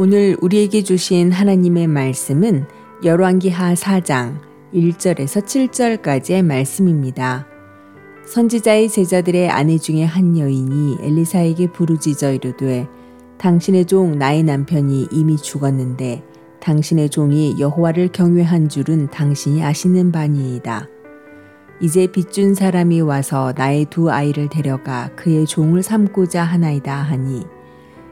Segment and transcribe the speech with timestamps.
[0.00, 2.66] 오늘 우리에게 주신 하나님의 말씀은
[3.02, 4.38] 열왕기하 4장
[4.72, 7.48] 1절에서 7절까지의 말씀입니다.
[8.24, 12.86] 선지자의 제자들의 아내 중에 한 여인이 엘리사에게 부르짖어 이르되
[13.38, 16.22] 당신의 종 나의 남편이 이미 죽었는데
[16.60, 20.86] 당신의 종이 여호와를 경외한 줄은 당신이 아시는 바니이다.
[21.80, 27.42] 이제 빚준 사람이 와서 나의 두 아이를 데려가 그의 종을 삼고자 하나이다 하니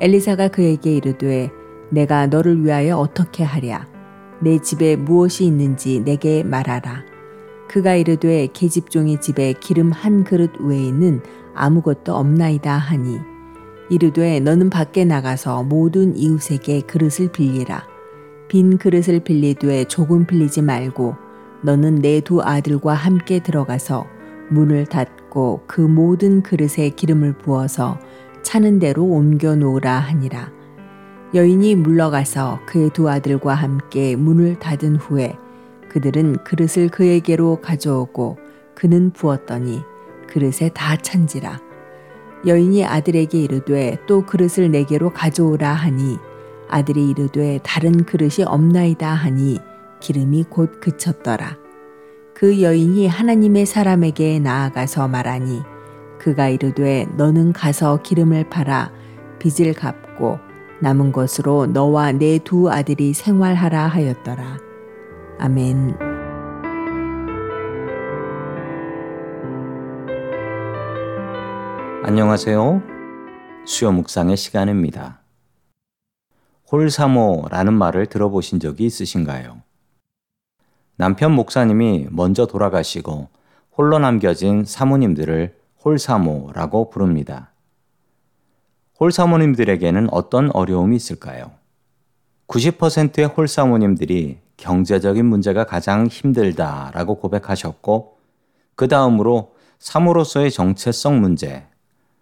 [0.00, 1.52] 엘리사가 그에게 이르되
[1.90, 3.86] 내가 너를 위하여 어떻게 하랴?
[4.40, 7.04] 내 집에 무엇이 있는지 내게 말하라.
[7.68, 11.20] 그가 이르되 계집종의 집에 기름 한 그릇 외에는
[11.54, 13.18] 아무것도 없나이다 하니
[13.90, 17.86] 이르되 너는 밖에 나가서 모든 이웃에게 그릇을 빌리라.
[18.48, 21.16] 빈 그릇을 빌리되 조금 빌리지 말고
[21.62, 24.06] 너는 내 두 아들과 함께 들어가서
[24.50, 27.98] 문을 닫고 그 모든 그릇에 기름을 부어서
[28.42, 30.57] 차는 대로 옮겨 놓으라 하니라.
[31.34, 35.36] 여인이 물러가서 그의 두 아들과 함께 문을 닫은 후에
[35.90, 38.38] 그들은 그릇을 그에게로 가져오고
[38.74, 39.82] 그는 부었더니
[40.26, 41.60] 그릇에 다 찬지라.
[42.46, 46.16] 여인이 아들에게 이르되 또 그릇을 내게로 가져오라 하니
[46.68, 49.58] 아들이 이르되 다른 그릇이 없나이다 하니
[50.00, 51.58] 기름이 곧 그쳤더라.
[52.32, 55.60] 그 여인이 하나님의 사람에게 나아가서 말하니
[56.18, 58.92] 그가 이르되 너는 가서 기름을 팔아
[59.40, 60.47] 빚을 갚고
[60.80, 64.58] 남은 것으로 너와 내 두 아들이 생활하라 하였더라.
[65.38, 65.96] 아멘.
[72.04, 72.82] 안녕하세요.
[73.66, 75.20] 수요 묵상의 시간입니다.
[76.70, 79.62] 홀사모라는 말을 들어보신 적이 있으신가요?
[80.96, 83.28] 남편 목사님이 먼저 돌아가시고
[83.76, 87.47] 홀로 남겨진 사모님들을 홀사모라고 부릅니다.
[89.00, 91.52] 홀사모님들에게는 어떤 어려움이 있을까요?
[92.48, 98.18] 90%의 홀사모님들이 경제적인 문제가 가장 힘들다라고 고백하셨고,
[98.74, 101.64] 그 다음으로 사모로서의 정체성 문제,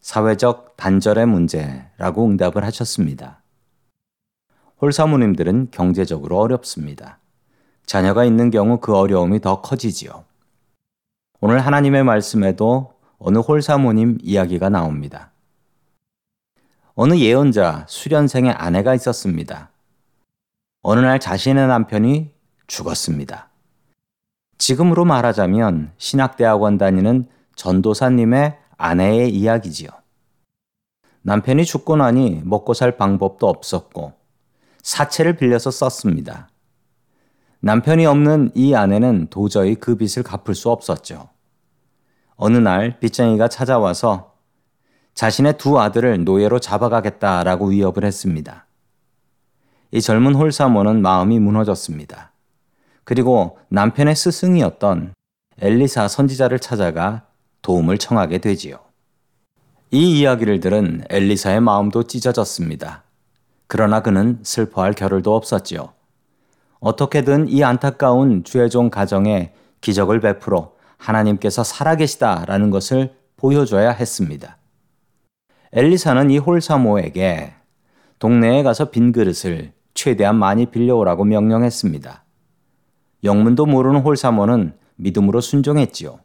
[0.00, 3.42] 사회적 단절의 문제라고 응답을 하셨습니다.
[4.82, 7.18] 홀사모님들은 경제적으로 어렵습니다.
[7.86, 10.24] 자녀가 있는 경우 그 어려움이 더 커지지요.
[11.40, 15.32] 오늘 하나님의 말씀에도 어느 홀사모님 이야기가 나옵니다.
[17.00, 19.70] 어느 예언자 수련생의 아내가 있었습니다.
[20.82, 22.32] 어느 날 자신의 남편이
[22.66, 23.50] 죽었습니다.
[24.58, 29.90] 지금으로 말하자면 신학대학원 다니는 전도사님의 아내의 이야기지요.
[31.22, 34.14] 남편이 죽고 나니 먹고 살 방법도 없었고
[34.82, 36.48] 사채를 빌려서 썼습니다.
[37.60, 41.28] 남편이 없는 이 아내는 도저히 그 빚을 갚을 수 없었죠.
[42.34, 44.37] 어느 날 빚쟁이가 찾아와서
[45.18, 48.66] 자신의 두 아들을 노예로 잡아가겠다라고 위협을 했습니다.
[49.90, 52.30] 이 젊은 홀사모는 마음이 무너졌습니다.
[53.02, 55.14] 그리고 남편의 스승이었던
[55.60, 57.24] 엘리사 선지자를 찾아가
[57.62, 58.78] 도움을 청하게 되지요.
[59.90, 63.02] 이 이야기를 들은 엘리사의 마음도 찢어졌습니다.
[63.66, 65.94] 그러나 그는 슬퍼할 겨를도 없었지요.
[66.78, 74.57] 어떻게든 이 안타까운 주의종 가정에 기적을 베풀어 하나님께서 살아계시다라는 것을 보여줘야 했습니다.
[75.72, 77.52] 엘리사는 이 홀사모에게
[78.18, 82.24] 동네에 가서 빈 그릇을 최대한 많이 빌려오라고 명령했습니다.
[83.24, 86.20] 영문도 모르는 홀사모는 믿음으로 순종했지요.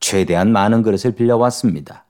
[0.00, 2.06] 최대한 많은 그릇을 빌려왔습니다.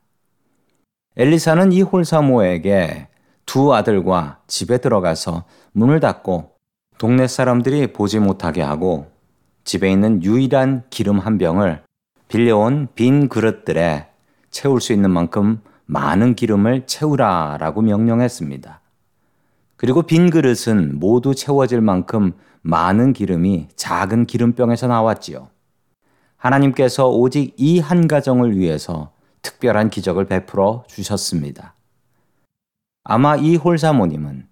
[1.16, 3.08] 엘리사는 이 홀사모에게
[3.46, 6.52] 두 아들과 집에 들어가서 문을 닫고
[6.98, 9.10] 동네 사람들이 보지 못하게 하고
[9.64, 11.82] 집에 있는 유일한 기름 한 병을
[12.28, 14.06] 빌려온 빈 그릇들에
[14.50, 18.80] 채울 수 있는 만큼 많은 기름을 채우라 라고 명령했습니다.
[19.76, 25.48] 그리고 빈 그릇은 모두 채워질 만큼 많은 기름이 작은 기름병에서 나왔지요.
[26.36, 31.74] 하나님께서 오직 이 한 가정을 위해서 특별한 기적을 베풀어 주셨습니다.
[33.02, 34.46] 아마 이 홀사모님은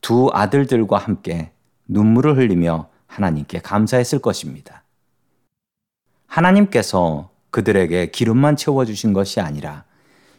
[0.00, 1.50] 두 아들들과 함께
[1.88, 4.84] 눈물을 흘리며 하나님께 감사했을 것입니다.
[6.26, 9.84] 하나님께서 그들에게 기름만 채워주신 것이 아니라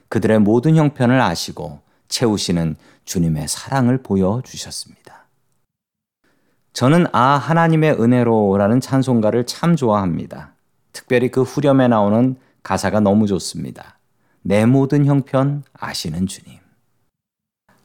[0.10, 2.76] 그들의 모든 형편을 아시고 채우시는
[3.06, 5.26] 주님의 사랑을 보여주셨습니다.
[6.74, 10.54] 저는 아, 하나님의 은혜로라는 찬송가를 참 좋아합니다.
[10.94, 13.98] 특별히 그 후렴에 나오는 가사가 너무 좋습니다.
[14.42, 16.60] 내 모든 형편 아시는 주님.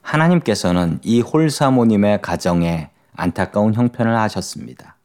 [0.03, 4.97] 하나님께서는 이 홀사모님의 가정에 안타까운 형편을 하셨습니다.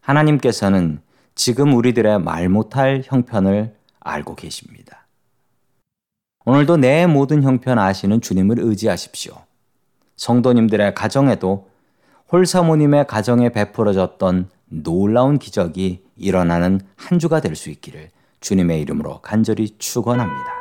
[0.00, 1.00] 하나님께서는
[1.34, 5.05] 지금 우리들의 말 못할 형편을 알고 계십니다.
[6.48, 9.34] 오늘도 내 모든 형편 아시는 주님을 의지하십시오.
[10.14, 11.68] 성도님들의 가정에도
[12.30, 18.10] 홀사모님의 가정에 베풀어졌던 놀라운 기적이 일어나는 한 주가 될 수 있기를
[18.40, 20.55] 주님의 이름으로 간절히 축원합니다.